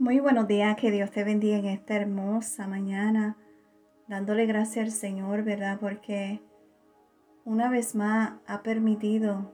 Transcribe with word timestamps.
Muy 0.00 0.18
buenos 0.18 0.48
días, 0.48 0.78
que 0.78 0.90
Dios 0.90 1.10
te 1.10 1.24
bendiga 1.24 1.58
en 1.58 1.66
esta 1.66 1.94
hermosa 1.94 2.66
mañana, 2.66 3.36
dándole 4.08 4.46
gracias 4.46 4.86
al 4.86 4.92
Señor, 4.92 5.44
¿verdad? 5.44 5.78
Porque 5.78 6.40
una 7.44 7.68
vez 7.68 7.94
más 7.94 8.40
ha 8.46 8.62
permitido 8.62 9.52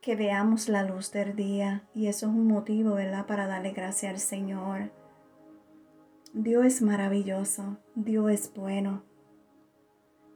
que 0.00 0.14
veamos 0.14 0.68
la 0.68 0.84
luz 0.84 1.10
del 1.10 1.34
día 1.34 1.88
y 1.96 2.06
eso 2.06 2.26
es 2.26 2.32
un 2.32 2.46
motivo, 2.46 2.94
¿verdad? 2.94 3.26
Para 3.26 3.48
darle 3.48 3.72
gracias 3.72 4.12
al 4.12 4.20
Señor. 4.20 4.92
Dios 6.32 6.64
es 6.64 6.80
maravilloso, 6.80 7.78
Dios 7.96 8.30
es 8.30 8.54
bueno. 8.54 9.02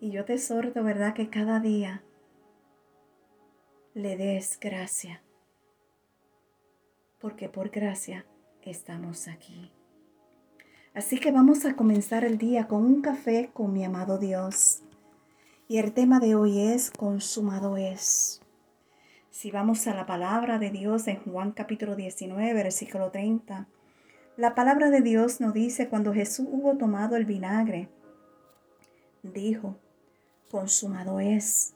Y 0.00 0.10
yo 0.10 0.24
te 0.24 0.34
exhorto, 0.34 0.82
¿verdad? 0.82 1.14
Que 1.14 1.30
cada 1.30 1.60
día 1.60 2.02
le 3.94 4.16
des 4.16 4.58
gracias 4.58 5.20
porque 7.22 7.48
por 7.48 7.70
gracia 7.70 8.26
estamos 8.62 9.28
aquí. 9.28 9.70
Así 10.92 11.18
que 11.18 11.30
vamos 11.30 11.64
a 11.64 11.76
comenzar 11.76 12.24
el 12.24 12.36
día 12.36 12.66
con 12.66 12.84
un 12.84 13.00
café 13.00 13.48
con 13.54 13.72
mi 13.72 13.84
amado 13.84 14.18
Dios. 14.18 14.82
Y 15.68 15.78
el 15.78 15.92
tema 15.92 16.18
de 16.18 16.34
hoy 16.34 16.58
es 16.58 16.90
consumado 16.90 17.76
es. 17.76 18.42
Si 19.30 19.52
vamos 19.52 19.86
a 19.86 19.94
la 19.94 20.04
palabra 20.04 20.58
de 20.58 20.70
Dios 20.70 21.06
en 21.06 21.20
Juan 21.20 21.52
capítulo 21.52 21.94
19, 21.94 22.52
versículo 22.54 23.12
30, 23.12 23.68
la 24.36 24.54
palabra 24.56 24.90
de 24.90 25.00
Dios 25.00 25.40
nos 25.40 25.54
dice 25.54 25.88
cuando 25.88 26.12
Jesús 26.12 26.48
hubo 26.50 26.76
tomado 26.76 27.14
el 27.14 27.24
vinagre, 27.24 27.88
dijo, 29.22 29.76
consumado 30.50 31.20
es. 31.20 31.74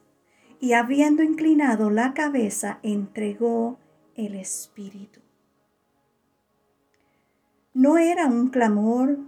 Y 0.58 0.72
habiendo 0.72 1.22
inclinado 1.22 1.88
la 1.88 2.14
cabeza, 2.14 2.80
entregó 2.82 3.78
el 4.16 4.34
Espíritu. 4.34 5.25
No 7.78 7.98
era 7.98 8.26
un 8.26 8.48
clamor 8.48 9.18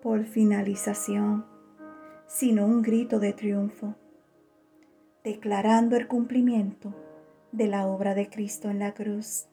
por 0.00 0.26
finalización, 0.26 1.44
sino 2.28 2.64
un 2.64 2.80
grito 2.80 3.18
de 3.18 3.32
triunfo, 3.32 3.96
declarando 5.24 5.96
el 5.96 6.06
cumplimiento 6.06 6.94
de 7.50 7.66
la 7.66 7.88
obra 7.88 8.14
de 8.14 8.30
Cristo 8.30 8.70
en 8.70 8.78
la 8.78 8.94
cruz. 8.94 9.48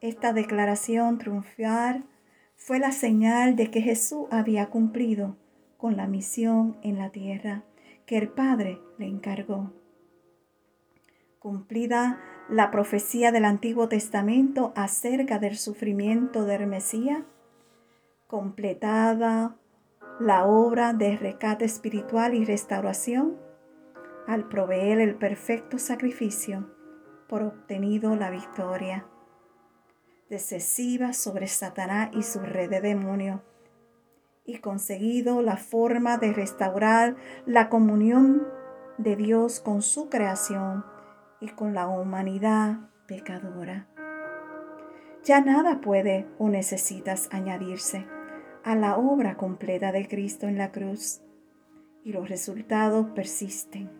Esta 0.00 0.32
declaración 0.32 1.18
triunfal 1.18 2.06
fue 2.56 2.78
la 2.78 2.92
señal 2.92 3.56
de 3.56 3.70
que 3.70 3.82
Jesús 3.82 4.26
había 4.30 4.70
cumplido 4.70 5.36
con 5.76 5.98
la 5.98 6.06
misión 6.06 6.78
en 6.82 6.96
la 6.96 7.10
tierra 7.10 7.62
que 8.06 8.16
el 8.16 8.30
Padre 8.30 8.80
le 8.96 9.04
encargó. 9.04 9.74
Cumplida 11.38 12.22
la 12.48 12.70
profecía 12.70 13.30
del 13.30 13.44
Antiguo 13.44 13.88
Testamento 13.88 14.72
acerca 14.74 15.38
del 15.38 15.58
sufrimiento 15.58 16.44
del 16.44 16.66
Mesías, 16.66 17.22
completada 18.26 19.56
la 20.18 20.46
obra 20.46 20.94
de 20.94 21.16
rescate 21.16 21.66
espiritual 21.66 22.34
y 22.34 22.44
restauración 22.44 23.36
al 24.26 24.48
proveer 24.48 25.00
el 25.00 25.14
perfecto 25.14 25.78
sacrificio 25.78 26.70
por 27.28 27.42
obtenido 27.42 28.16
la 28.16 28.30
victoria 28.30 29.06
decisiva 30.30 31.12
sobre 31.12 31.46
Satanás 31.46 32.10
y 32.12 32.22
su 32.22 32.40
red 32.40 32.70
de 32.70 32.80
demonios 32.80 33.40
y 34.44 34.58
conseguido 34.58 35.42
la 35.42 35.56
forma 35.56 36.16
de 36.16 36.32
restaurar 36.32 37.16
la 37.46 37.68
comunión 37.68 38.46
de 38.96 39.16
Dios 39.16 39.60
con 39.60 39.82
su 39.82 40.08
creación 40.08 40.84
y 41.40 41.48
con 41.48 41.74
la 41.74 41.86
humanidad 41.86 42.78
pecadora. 43.06 43.86
Ya 45.24 45.40
nada 45.40 45.80
puede 45.80 46.26
o 46.38 46.48
necesitas 46.48 47.28
añadirse 47.32 48.06
a 48.64 48.74
la 48.74 48.96
obra 48.96 49.36
completa 49.36 49.92
de 49.92 50.06
Cristo 50.08 50.46
en 50.46 50.58
la 50.58 50.72
cruz 50.72 51.20
y 52.04 52.12
los 52.12 52.28
resultados 52.28 53.08
persisten, 53.14 53.90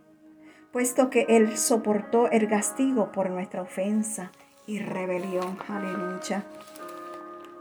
puesto 0.72 1.10
que 1.10 1.26
Él 1.28 1.56
soportó 1.56 2.30
el 2.30 2.48
castigo 2.48 3.12
por 3.12 3.30
nuestra 3.30 3.62
ofensa 3.62 4.30
y 4.66 4.78
rebelión. 4.78 5.58
Aleluya. 5.68 6.44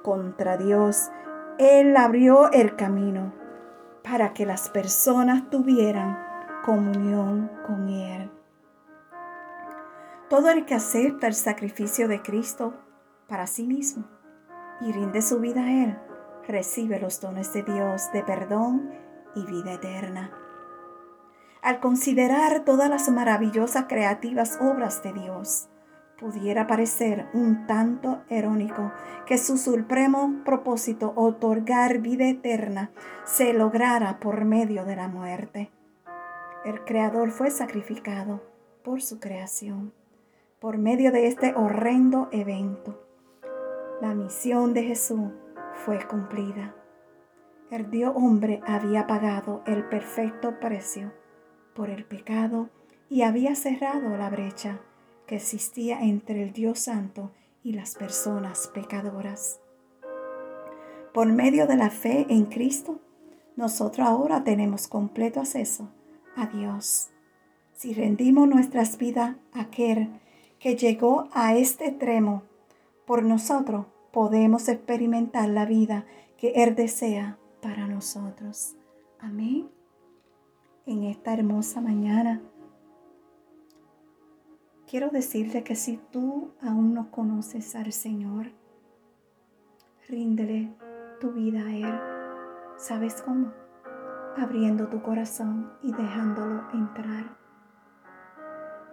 Contra 0.04 0.58
Dios, 0.58 1.10
Él 1.58 1.96
abrió 1.98 2.52
el 2.52 2.76
camino 2.76 3.34
para 4.04 4.34
que 4.34 4.46
las 4.46 4.70
personas 4.70 5.50
tuvieran 5.50 6.18
comunión 6.64 7.52
con 7.66 7.90
Él. 7.90 8.37
Todo 10.30 10.50
el 10.50 10.66
que 10.66 10.76
acepta 10.76 11.28
el 11.28 11.34
sacrificio 11.34 12.10
de 12.10 12.22
Cristo 12.22 12.74
para 13.30 13.48
sí 13.48 13.66
mismo 13.66 14.04
y 14.82 14.92
rinde 14.92 15.22
su 15.22 15.40
vida 15.40 15.62
a 15.62 15.84
Él, 15.86 15.98
recibe 16.46 17.00
los 17.00 17.22
dones 17.22 17.54
de 17.54 17.64
Dios 17.64 18.12
de 18.12 18.24
perdón 18.24 18.92
y 19.36 19.46
vida 19.46 19.72
eterna. 19.72 20.32
Al 21.62 21.80
considerar 21.80 22.66
todas 22.66 22.90
las 22.90 23.08
maravillosas 23.10 23.86
creativas 23.88 24.60
obras 24.60 25.02
de 25.02 25.14
Dios, 25.14 25.70
pudiera 26.20 26.68
parecer 26.68 27.30
un 27.34 27.66
tanto 27.66 28.22
irónico 28.30 28.92
que 29.26 29.38
su 29.38 29.58
supremo 29.58 30.42
propósito, 30.44 31.14
otorgar 31.16 32.00
vida 32.00 32.28
eterna, 32.28 32.92
se 33.24 33.54
lograra 33.54 34.20
por 34.20 34.44
medio 34.44 34.84
de 34.84 34.98
la 34.98 35.08
muerte. 35.08 35.72
El 36.66 36.84
Creador 36.84 37.32
fue 37.32 37.50
sacrificado 37.50 38.44
por 38.84 39.02
su 39.02 39.22
creación 39.22 39.94
por 40.60 40.78
medio 40.78 41.12
de 41.12 41.28
este 41.28 41.54
horrendo 41.56 42.30
evento. 42.32 43.04
La 44.02 44.16
misión 44.16 44.74
de 44.74 44.84
Jesús 44.84 45.32
fue 45.86 46.00
cumplida. 46.08 46.76
El 47.70 47.92
Dios 47.92 48.14
hombre 48.16 48.62
había 48.66 49.06
pagado 49.08 49.62
el 49.68 49.84
perfecto 49.86 50.60
precio 50.60 51.14
por 51.76 51.90
el 51.90 52.06
pecado 52.06 52.70
y 53.10 53.22
había 53.22 53.56
cerrado 53.56 54.18
la 54.18 54.30
brecha 54.30 54.80
que 55.28 55.36
existía 55.36 56.02
entre 56.02 56.42
el 56.42 56.54
Dios 56.54 56.80
santo 56.80 57.32
y 57.64 57.74
las 57.74 57.96
personas 57.96 58.72
pecadoras. 58.74 59.60
Por 61.14 61.28
medio 61.28 61.68
de 61.68 61.76
la 61.76 61.90
fe 61.90 62.26
en 62.30 62.46
Cristo, 62.46 63.00
nosotros 63.56 64.08
ahora 64.08 64.44
tenemos 64.44 64.88
completo 64.88 65.40
acceso 65.40 65.90
a 66.36 66.48
Dios. 66.48 67.10
Si 67.74 67.94
rendimos 67.94 68.48
nuestras 68.48 68.98
vidas 68.98 69.36
a 69.54 69.62
aquel 69.62 70.10
que 70.60 70.76
llegó 70.76 71.28
a 71.34 71.56
este 71.56 71.88
extremo, 71.88 72.44
por 73.06 73.24
nosotros 73.24 73.86
podemos 74.12 74.68
experimentar 74.68 75.50
la 75.50 75.66
vida 75.66 76.06
que 76.38 76.64
Él 76.64 76.76
desea 76.76 77.38
para 77.62 77.88
nosotros. 77.88 78.76
Amén. 79.20 79.70
En 80.86 81.04
esta 81.04 81.34
hermosa 81.34 81.82
mañana, 81.82 82.42
quiero 84.90 85.10
decirte 85.10 85.64
que 85.64 85.76
si 85.76 85.98
tú 86.12 86.52
aún 86.62 86.94
no 86.94 87.12
conoces 87.12 87.76
al 87.76 87.92
Señor, 87.92 88.52
ríndele 90.08 90.74
tu 91.20 91.32
vida 91.32 91.62
a 91.66 91.76
Él. 91.76 92.00
¿Sabes 92.78 93.22
cómo? 93.22 93.52
Abriendo 94.38 94.88
tu 94.88 95.02
corazón 95.02 95.72
y 95.84 95.92
dejándolo 95.92 96.64
entrar 96.74 97.38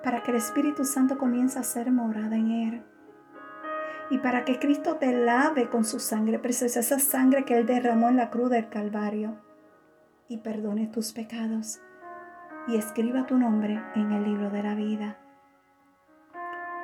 para 0.05 0.23
que 0.23 0.33
el 0.33 0.37
Espíritu 0.37 0.85
Santo 0.85 1.17
comience 1.17 1.59
a 1.59 1.63
ser 1.63 1.91
morada 1.91 2.37
en 2.37 2.51
él. 2.51 2.85
Y 4.11 4.19
para 4.19 4.45
que 4.45 4.59
Cristo 4.59 4.97
te 4.97 5.13
lave 5.15 5.71
con 5.71 5.87
su 5.87 5.99
sangre 5.99 6.39
preciosa, 6.39 6.81
esa 6.81 6.99
sangre 6.99 7.47
que 7.47 7.57
Él 7.57 7.65
derramó 7.65 8.11
en 8.11 8.19
la 8.19 8.29
cruz 8.29 8.51
del 8.51 8.69
Calvario, 8.69 9.39
y 10.29 10.39
perdone 10.39 10.89
tus 10.89 11.13
pecados, 11.13 11.81
y 12.69 12.77
escriba 12.77 13.25
tu 13.25 13.39
nombre 13.39 13.83
en 13.95 14.13
el 14.13 14.25
libro 14.25 14.51
de 14.51 14.63
la 14.63 14.75
vida. 14.75 15.17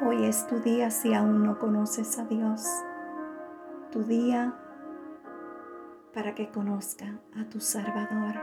Hoy 0.00 0.24
es 0.24 0.46
tu 0.46 0.60
día 0.60 0.90
si 0.90 1.12
aún 1.12 1.44
no 1.44 1.58
conoces 1.58 2.18
a 2.18 2.24
Dios. 2.24 2.66
Tu 3.92 4.02
día 4.02 4.54
para 6.14 6.34
que 6.34 6.48
conozca 6.48 7.20
a 7.38 7.44
tu 7.50 7.60
Salvador, 7.60 8.40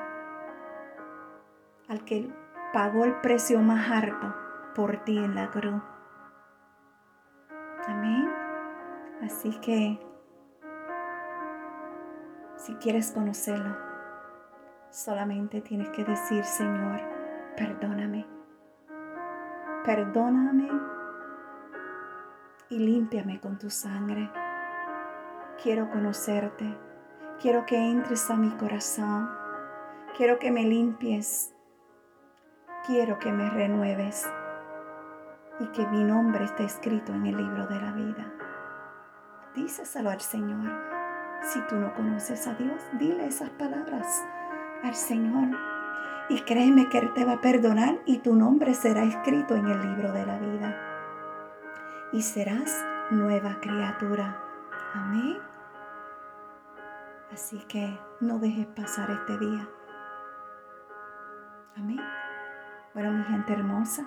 al 1.88 2.06
que 2.06 2.32
pagó 2.74 3.06
el 3.06 3.20
precio 3.22 3.60
más 3.60 3.90
alto 3.90 4.47
por 4.78 5.04
ti 5.04 5.18
en 5.18 5.34
la 5.34 5.50
cruz. 5.50 5.82
Amén. 7.88 8.32
Así 9.24 9.50
que 9.60 10.00
si 12.58 12.76
quieres 12.76 13.12
conocerlo, 13.12 13.76
solamente 14.92 15.62
tienes 15.62 15.90
que 15.90 16.04
decir, 16.04 16.44
Señor, 16.44 17.02
perdóname. 17.58 18.28
Perdóname 19.84 20.70
y 22.70 22.78
límpiame 22.78 23.42
con 23.42 23.58
tu 23.58 23.72
sangre. 23.72 24.30
Quiero 25.64 25.90
conocerte. 25.90 26.78
Quiero 27.42 27.66
que 27.66 27.78
entres 27.78 28.30
a 28.30 28.36
mi 28.36 28.52
corazón. 28.52 29.28
Quiero 30.16 30.38
que 30.38 30.52
me 30.52 30.66
limpies. 30.66 31.56
Quiero 32.86 33.18
que 33.18 33.32
me 33.32 33.50
renueves 33.50 34.30
y 35.60 35.68
que 35.68 35.86
mi 35.88 36.04
nombre 36.04 36.46
esté 36.46 36.66
escrito 36.66 37.14
en 37.14 37.26
el 37.26 37.38
libro 37.38 37.68
de 37.68 37.82
la 37.82 37.92
vida. 37.92 38.32
díceselo 39.56 40.12
al 40.12 40.22
Señor. 40.22 40.72
Si 41.42 41.60
tú 41.62 41.76
no 41.76 41.94
conoces 41.96 42.48
a 42.48 42.54
Dios, 42.54 42.82
dile 42.94 43.26
esas 43.26 43.50
palabras 43.52 44.26
al 44.84 44.94
Señor. 44.94 45.58
Y 46.30 46.42
créeme 46.42 46.90
que 46.90 47.00
Él 47.00 47.14
te 47.14 47.26
va 47.26 47.34
a 47.34 47.42
perdonar 47.42 48.00
y 48.06 48.20
tu 48.20 48.36
nombre 48.36 48.74
será 48.74 49.04
escrito 49.04 49.56
en 49.56 49.68
el 49.68 49.82
libro 49.82 50.12
de 50.12 50.26
la 50.26 50.38
vida. 50.38 50.76
Y 52.12 52.22
serás 52.22 52.86
nueva 53.12 53.60
criatura. 53.62 54.38
Amén. 54.94 55.38
Así 57.32 57.60
que 57.68 58.00
no 58.20 58.40
dejes 58.40 58.68
pasar 58.68 59.10
este 59.12 59.38
día. 59.38 59.68
Amén. 61.78 62.02
Bueno, 62.94 63.12
mi 63.12 63.24
gente 63.26 63.54
hermosa, 63.54 64.06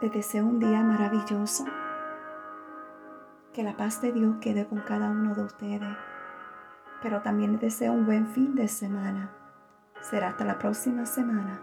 te 0.00 0.10
deseo 0.10 0.44
un 0.44 0.58
día 0.58 0.82
maravilloso. 0.82 1.64
Que 3.52 3.62
la 3.62 3.76
paz 3.76 4.02
de 4.02 4.12
Dios 4.12 4.36
quede 4.40 4.66
con 4.66 4.80
cada 4.80 5.10
uno 5.10 5.34
de 5.34 5.44
ustedes. 5.44 5.96
Pero 7.02 7.22
también 7.22 7.52
les 7.52 7.60
deseo 7.60 7.92
un 7.92 8.06
buen 8.06 8.26
fin 8.26 8.54
de 8.54 8.68
semana. 8.68 9.30
Será 10.00 10.28
hasta 10.28 10.44
la 10.44 10.58
próxima 10.58 11.06
semana. 11.06 11.60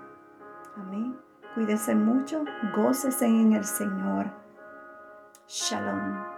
Amén. 0.77 1.17
Cuídense 1.53 1.95
mucho, 1.95 2.45
gócese 2.75 3.25
en 3.25 3.53
el 3.53 3.65
Señor. 3.65 4.31
Shalom. 5.47 6.30